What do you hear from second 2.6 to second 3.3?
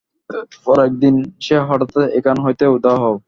উধাও হয়।